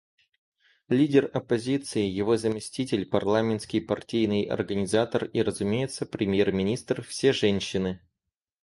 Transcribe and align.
Лидер 0.89 1.29
оппозиции, 1.31 2.07
его 2.09 2.35
заместитель, 2.35 3.05
парламентский 3.05 3.81
партийный 3.81 4.45
организатор 4.45 5.25
и, 5.25 5.43
разумеется, 5.43 6.07
премьер-министр— 6.07 7.03
все 7.07 7.31
женщины. 7.33 8.01